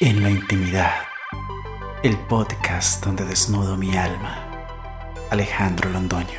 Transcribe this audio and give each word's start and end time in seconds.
En 0.00 0.22
la 0.22 0.30
intimidad, 0.30 0.92
el 2.04 2.16
podcast 2.16 3.04
donde 3.04 3.24
desnudo 3.24 3.76
mi 3.76 3.96
alma. 3.96 4.46
Alejandro 5.28 5.90
Londoño. 5.90 6.38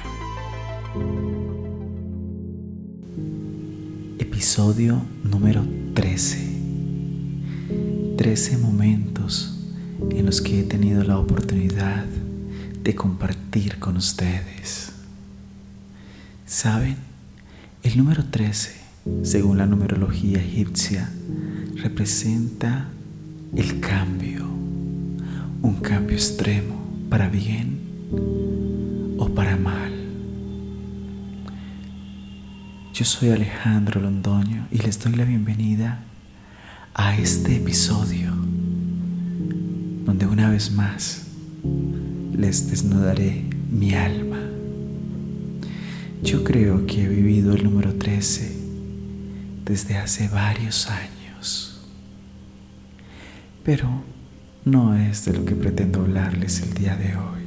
Episodio 4.17 5.01
número 5.25 5.65
13. 5.93 6.55
13 8.15 8.57
momentos 8.59 9.59
en 10.09 10.25
los 10.25 10.39
que 10.39 10.61
he 10.61 10.63
tenido 10.63 11.03
la 11.03 11.17
oportunidad 11.17 12.05
de 12.81 12.95
compartir 12.95 13.77
con 13.79 13.97
ustedes. 13.97 14.93
¿Saben? 16.45 16.95
El 17.83 17.97
número 17.97 18.23
13, 18.23 18.73
según 19.23 19.57
la 19.57 19.65
numerología 19.65 20.39
egipcia, 20.39 21.11
representa 21.75 22.87
el 23.55 23.79
cambio, 23.79 24.45
un 25.61 25.79
cambio 25.81 26.15
extremo 26.15 26.75
para 27.09 27.29
bien 27.29 27.79
o 29.17 29.27
para 29.29 29.57
mal. 29.57 29.91
Yo 32.93 33.05
soy 33.05 33.29
Alejandro 33.29 34.01
Londoño 34.01 34.67
y 34.71 34.77
les 34.79 34.99
doy 34.99 35.13
la 35.13 35.23
bienvenida 35.25 36.03
a 36.93 37.17
este 37.17 37.55
episodio 37.55 38.31
donde 40.05 40.27
una 40.27 40.49
vez 40.49 40.71
más 40.71 41.27
les 42.33 42.69
desnudaré 42.69 43.45
mi 43.71 43.93
alma. 43.93 44.39
Yo 46.21 46.43
creo 46.43 46.85
que 46.85 47.05
he 47.05 47.07
vivido 47.07 47.53
el 47.53 47.63
número 47.63 47.95
13 47.95 48.57
desde 49.65 49.97
hace 49.97 50.27
varios 50.27 50.89
años 50.89 51.78
pero 53.63 53.87
no 54.65 54.95
es 54.95 55.25
de 55.25 55.33
lo 55.33 55.45
que 55.45 55.55
pretendo 55.55 56.01
hablarles 56.01 56.61
el 56.61 56.73
día 56.73 56.95
de 56.95 57.15
hoy. 57.15 57.39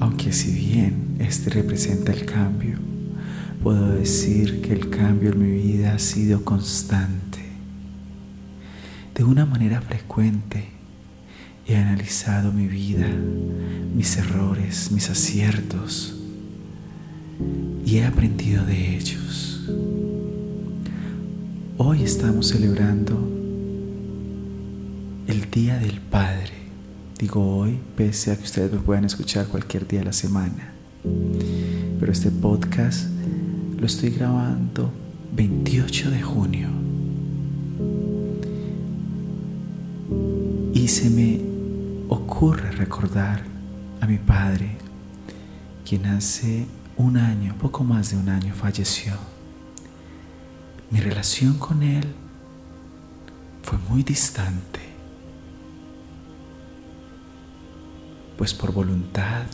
Aunque 0.00 0.32
si 0.32 0.52
bien 0.52 1.16
este 1.18 1.50
representa 1.50 2.12
el 2.12 2.26
cambio, 2.26 2.76
puedo 3.62 3.92
decir 3.92 4.60
que 4.60 4.72
el 4.72 4.90
cambio 4.90 5.32
en 5.32 5.38
mi 5.38 5.62
vida 5.62 5.94
ha 5.94 5.98
sido 5.98 6.44
constante. 6.44 7.38
De 9.14 9.24
una 9.24 9.46
manera 9.46 9.80
frecuente 9.80 10.68
he 11.66 11.76
analizado 11.76 12.52
mi 12.52 12.66
vida, 12.66 13.08
mis 13.94 14.16
errores, 14.16 14.90
mis 14.90 15.08
aciertos 15.08 16.18
y 17.84 17.98
he 17.98 18.04
aprendido 18.04 18.64
de 18.64 18.96
ellos. 18.96 19.68
Hoy 21.84 22.04
estamos 22.04 22.46
celebrando 22.46 23.18
el 25.26 25.50
Día 25.50 25.78
del 25.78 26.00
Padre. 26.00 26.52
Digo 27.18 27.56
hoy, 27.56 27.76
pese 27.96 28.30
a 28.30 28.36
que 28.36 28.44
ustedes 28.44 28.70
me 28.70 28.78
puedan 28.78 29.04
escuchar 29.04 29.48
cualquier 29.48 29.88
día 29.88 29.98
de 29.98 30.04
la 30.04 30.12
semana. 30.12 30.72
Pero 31.98 32.12
este 32.12 32.30
podcast 32.30 33.08
lo 33.76 33.84
estoy 33.84 34.10
grabando 34.10 34.92
28 35.34 36.10
de 36.12 36.22
junio. 36.22 36.68
Y 40.74 40.86
se 40.86 41.10
me 41.10 41.40
ocurre 42.08 42.70
recordar 42.70 43.42
a 44.00 44.06
mi 44.06 44.18
padre, 44.18 44.76
quien 45.84 46.06
hace 46.06 46.64
un 46.96 47.16
año, 47.16 47.56
poco 47.60 47.82
más 47.82 48.12
de 48.12 48.18
un 48.18 48.28
año, 48.28 48.54
falleció 48.54 49.31
mi 50.92 51.00
relación 51.00 51.54
con 51.54 51.82
Él 51.82 52.04
fue 53.62 53.78
muy 53.88 54.02
distante, 54.02 54.80
pues 58.36 58.52
por 58.52 58.72
voluntad 58.72 59.44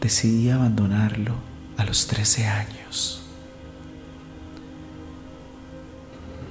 decidí 0.00 0.48
abandonarlo 0.48 1.34
a 1.76 1.84
los 1.84 2.06
13 2.06 2.46
años. 2.46 3.22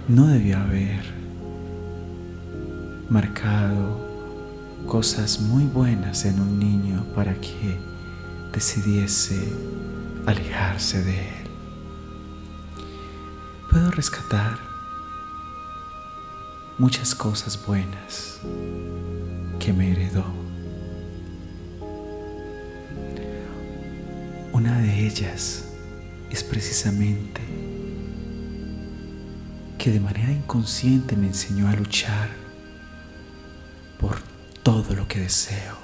No 0.07 0.27
debió 0.27 0.59
haber 0.59 1.01
marcado 3.09 4.05
cosas 4.85 5.41
muy 5.41 5.63
buenas 5.65 6.23
en 6.25 6.39
un 6.39 6.59
niño 6.59 7.03
para 7.15 7.33
que 7.41 7.79
decidiese 8.53 9.51
alejarse 10.27 11.03
de 11.03 11.29
él 11.41 11.46
puedo 13.69 13.91
rescatar 13.91 14.57
muchas 16.77 17.13
cosas 17.13 17.65
buenas 17.65 18.39
que 19.59 19.73
me 19.73 19.91
heredó. 19.91 20.25
Una 24.53 24.79
de 24.79 25.05
ellas 25.05 25.65
es 26.29 26.43
precisamente 26.43 27.41
que 29.77 29.91
de 29.91 29.99
manera 29.99 30.31
inconsciente 30.31 31.15
me 31.15 31.27
enseñó 31.27 31.67
a 31.67 31.73
luchar 31.73 32.29
por 33.99 34.19
todo 34.63 34.95
lo 34.95 35.07
que 35.07 35.19
deseo. 35.19 35.77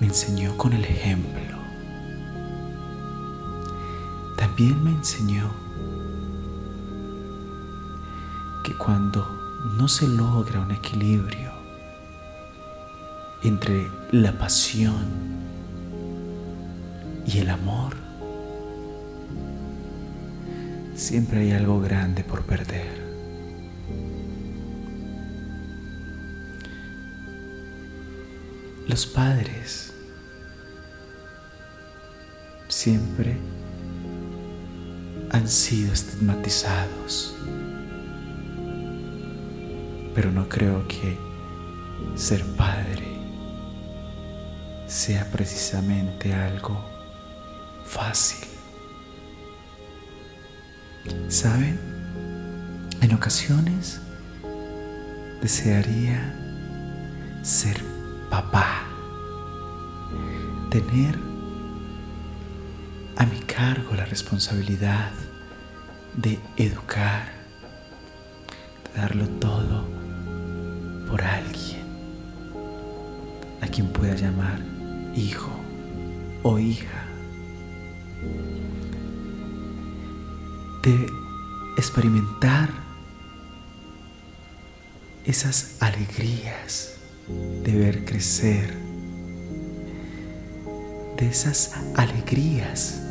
Me 0.00 0.06
enseñó 0.06 0.56
con 0.56 0.72
el 0.72 0.84
ejemplo 0.84 1.53
también 4.56 4.84
me 4.84 4.90
enseñó 4.92 5.50
que 8.62 8.72
cuando 8.76 9.26
no 9.76 9.88
se 9.88 10.06
logra 10.06 10.60
un 10.60 10.70
equilibrio 10.70 11.50
entre 13.42 13.90
la 14.12 14.38
pasión 14.38 15.06
y 17.26 17.38
el 17.38 17.50
amor, 17.50 17.96
siempre 20.94 21.40
hay 21.40 21.50
algo 21.50 21.80
grande 21.80 22.22
por 22.22 22.42
perder. 22.42 23.02
Los 28.86 29.04
padres 29.04 29.92
siempre 32.68 33.53
han 35.34 35.48
sido 35.48 35.92
estigmatizados. 35.92 37.34
Pero 40.14 40.30
no 40.30 40.48
creo 40.48 40.86
que 40.86 41.18
ser 42.14 42.44
padre 42.56 43.18
sea 44.86 45.28
precisamente 45.32 46.32
algo 46.32 46.80
fácil. 47.84 48.48
¿Saben? 51.26 51.80
En 53.00 53.12
ocasiones 53.12 54.00
desearía 55.42 56.32
ser 57.42 57.82
papá, 58.30 58.84
tener 60.70 61.33
a 63.16 63.26
mi 63.26 63.38
cargo 63.40 63.94
la 63.94 64.04
responsabilidad 64.04 65.10
de 66.16 66.38
educar, 66.56 67.32
de 68.84 69.00
darlo 69.00 69.28
todo 69.40 69.84
por 71.08 71.22
alguien 71.22 71.84
a 73.60 73.68
quien 73.68 73.88
pueda 73.88 74.14
llamar 74.14 74.60
hijo 75.14 75.50
o 76.42 76.58
hija, 76.58 77.04
de 80.82 81.06
experimentar 81.76 82.70
esas 85.24 85.76
alegrías 85.80 86.94
de 87.28 87.74
ver 87.74 88.04
crecer, 88.04 88.74
de 91.16 91.28
esas 91.28 91.72
alegrías 91.96 93.03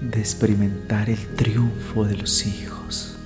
de 0.00 0.18
experimentar 0.18 1.10
el 1.10 1.34
triunfo 1.34 2.04
de 2.04 2.16
los 2.16 2.46
hijos. 2.46 3.16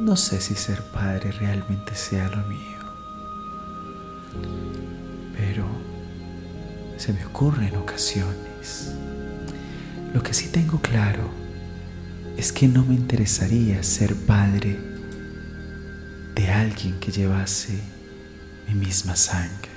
No 0.00 0.14
sé 0.16 0.40
si 0.40 0.54
ser 0.54 0.80
padre 0.92 1.32
realmente 1.32 1.94
sea 1.96 2.28
lo 2.28 2.46
mío, 2.46 2.78
pero 5.36 5.66
se 6.96 7.12
me 7.12 7.24
ocurre 7.26 7.66
en 7.66 7.76
ocasiones. 7.76 8.92
Lo 10.14 10.22
que 10.22 10.32
sí 10.32 10.48
tengo 10.48 10.80
claro 10.80 11.28
es 12.36 12.52
que 12.52 12.68
no 12.68 12.84
me 12.84 12.94
interesaría 12.94 13.82
ser 13.82 14.14
padre 14.14 14.78
de 16.36 16.48
alguien 16.48 17.00
que 17.00 17.10
llevase 17.10 17.80
mi 18.68 18.74
misma 18.74 19.16
sangre. 19.16 19.68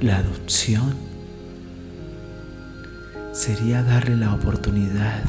La 0.00 0.18
adopción 0.18 1.09
sería 3.32 3.82
darle 3.82 4.16
la 4.16 4.34
oportunidad 4.34 5.24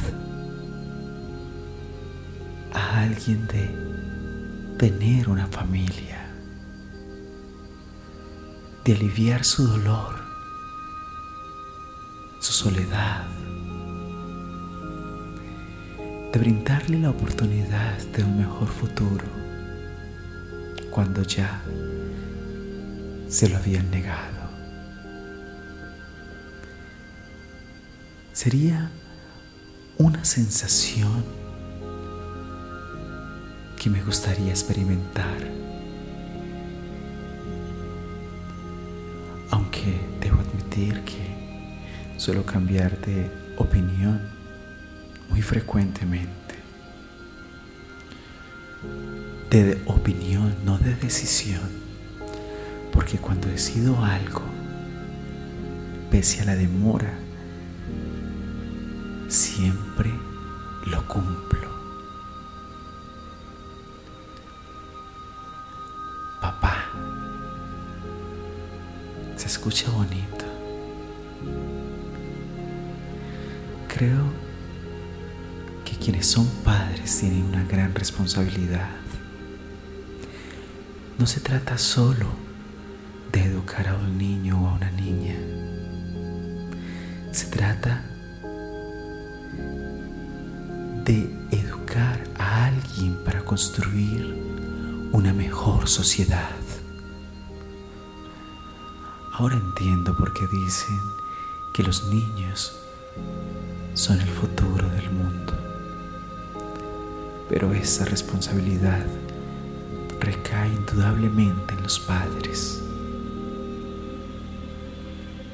a 2.72 3.00
alguien 3.00 3.46
de 3.46 3.70
tener 4.76 5.28
una 5.28 5.46
familia, 5.46 6.26
de 8.84 8.94
aliviar 8.94 9.44
su 9.44 9.66
dolor, 9.68 10.16
su 12.40 12.52
soledad, 12.52 13.24
de 16.32 16.38
brindarle 16.40 16.98
la 16.98 17.10
oportunidad 17.10 17.98
de 17.98 18.24
un 18.24 18.38
mejor 18.38 18.68
futuro 18.68 19.26
cuando 20.90 21.22
ya 21.22 21.62
se 23.28 23.48
lo 23.48 23.56
habían 23.58 23.90
negado. 23.90 24.41
Sería 28.42 28.90
una 29.98 30.24
sensación 30.24 31.24
que 33.80 33.88
me 33.88 34.02
gustaría 34.02 34.50
experimentar. 34.50 35.38
Aunque 39.48 40.00
debo 40.20 40.40
admitir 40.40 41.04
que 41.04 42.16
suelo 42.16 42.44
cambiar 42.44 43.00
de 43.02 43.30
opinión 43.58 44.20
muy 45.30 45.40
frecuentemente. 45.40 46.56
De 49.50 49.80
opinión, 49.86 50.52
no 50.64 50.78
de 50.78 50.96
decisión. 50.96 51.70
Porque 52.92 53.18
cuando 53.18 53.46
decido 53.46 54.02
algo, 54.04 54.42
pese 56.10 56.40
a 56.40 56.46
la 56.46 56.56
demora, 56.56 57.21
siempre 59.32 60.12
lo 60.84 61.06
cumplo. 61.08 61.70
Papá, 66.40 66.90
se 69.36 69.46
escucha 69.46 69.90
bonito. 69.90 70.44
Creo 73.88 74.24
que 75.84 75.96
quienes 75.96 76.26
son 76.26 76.46
padres 76.62 77.18
tienen 77.18 77.44
una 77.44 77.64
gran 77.64 77.94
responsabilidad. 77.94 78.90
No 81.18 81.26
se 81.26 81.40
trata 81.40 81.78
solo 81.78 82.26
de 83.32 83.44
educar 83.44 83.88
a 83.88 83.94
un 83.94 84.18
niño 84.18 84.62
o 84.62 84.68
a 84.68 84.74
una 84.74 84.90
niña. 84.90 85.36
Se 87.32 87.46
trata 87.46 88.11
de 91.04 91.28
educar 91.50 92.22
a 92.38 92.66
alguien 92.66 93.16
para 93.24 93.44
construir 93.44 94.34
una 95.12 95.32
mejor 95.32 95.88
sociedad. 95.88 96.50
Ahora 99.32 99.56
entiendo 99.56 100.16
por 100.16 100.32
qué 100.32 100.46
dicen 100.52 101.00
que 101.74 101.82
los 101.82 102.04
niños 102.04 102.78
son 103.94 104.20
el 104.20 104.28
futuro 104.28 104.88
del 104.90 105.10
mundo. 105.10 105.52
Pero 107.48 107.72
esa 107.72 108.04
responsabilidad 108.04 109.04
recae 110.20 110.68
indudablemente 110.68 111.74
en 111.74 111.82
los 111.82 111.98
padres. 111.98 112.80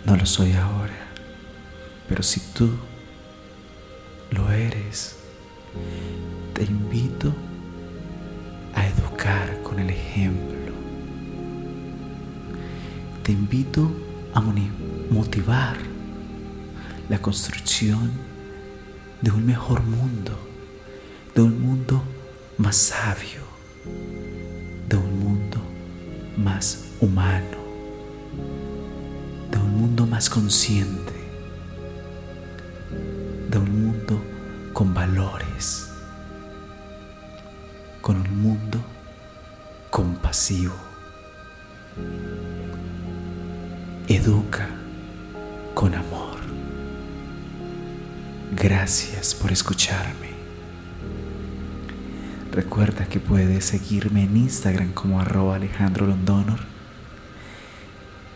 No 0.04 0.16
lo 0.16 0.26
soy 0.26 0.52
ahora, 0.52 1.08
pero 2.08 2.22
si 2.22 2.40
tú 2.52 2.70
lo 4.30 4.50
eres, 4.50 5.17
te 6.54 6.64
invito 6.64 7.32
a 8.74 8.86
educar 8.86 9.62
con 9.62 9.78
el 9.78 9.90
ejemplo. 9.90 10.72
Te 13.22 13.32
invito 13.32 13.90
a 14.34 14.40
motivar 15.10 15.76
la 17.08 17.20
construcción 17.20 18.10
de 19.20 19.30
un 19.30 19.46
mejor 19.46 19.82
mundo, 19.82 20.32
de 21.34 21.42
un 21.42 21.60
mundo 21.60 22.02
más 22.56 22.76
sabio, 22.76 23.42
de 24.88 24.96
un 24.96 25.20
mundo 25.20 25.58
más 26.36 26.84
humano, 27.00 27.58
de 29.50 29.58
un 29.58 29.76
mundo 29.76 30.06
más 30.06 30.30
consciente, 30.30 31.17
con 34.78 34.94
valores, 34.94 35.90
con 38.00 38.14
un 38.14 38.42
mundo 38.42 38.78
compasivo. 39.90 40.76
Educa 44.06 44.68
con 45.74 45.96
amor. 45.96 46.38
Gracias 48.54 49.34
por 49.34 49.50
escucharme. 49.50 50.28
Recuerda 52.52 53.06
que 53.06 53.18
puedes 53.18 53.64
seguirme 53.64 54.22
en 54.22 54.36
Instagram 54.36 54.92
como 54.92 55.20
arroba 55.20 55.56
Alejandro 55.56 56.06
Londonor 56.06 56.60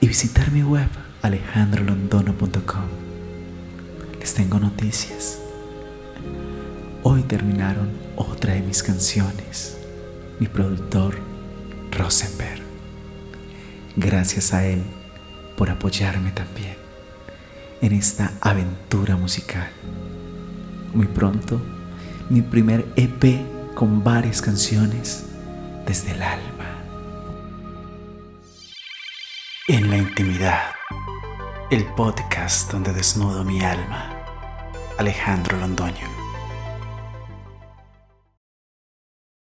y 0.01 0.09
visitar 0.09 0.51
mi 0.51 0.65
web 0.65 0.89
alejandrolondono.com. 1.23 2.89
Les 4.19 4.35
tengo 4.35 4.59
noticias. 4.59 5.42
Hoy 7.05 7.25
terminaron 7.25 7.91
otra 8.15 8.55
de 8.55 8.61
mis 8.61 8.81
canciones, 8.81 9.77
mi 10.39 10.47
productor 10.47 11.19
Rosenberg. 11.91 12.63
Gracias 13.97 14.55
a 14.55 14.65
él 14.65 14.85
por 15.57 15.69
apoyarme 15.69 16.31
también 16.31 16.77
en 17.81 17.93
esta 17.93 18.31
aventura 18.41 19.17
musical. 19.17 19.69
Muy 20.95 21.09
pronto, 21.09 21.61
mi 22.31 22.41
primer 22.41 22.87
EP 22.95 23.75
con 23.75 24.05
varias 24.05 24.41
canciones 24.41 25.27
desde 25.85 26.13
el 26.13 26.23
alma. 26.23 26.85
En 29.67 29.91
la 29.91 29.99
intimidad, 29.99 30.71
el 31.69 31.85
podcast 31.95 32.71
donde 32.71 32.93
desnudo 32.93 33.43
mi 33.43 33.61
alma. 33.61 34.09
Alejandro 34.99 35.59
Londoño. 35.59 36.22